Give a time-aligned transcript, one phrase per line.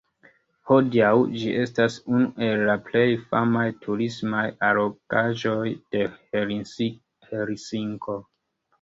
[0.69, 3.05] Hodiaŭ ĝi estas unu el la plej
[3.35, 6.05] famaj turismaj allogaĵoj de
[7.31, 8.23] Helsinko.